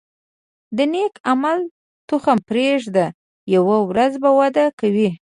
[0.77, 1.57] د نیک عمل
[2.09, 3.05] تخم پرېږده،
[3.55, 5.09] یوه ورځ به وده کوي.